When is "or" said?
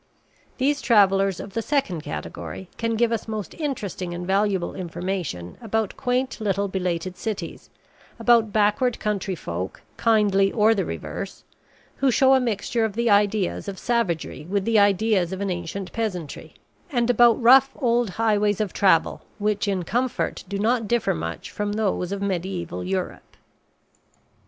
10.51-10.73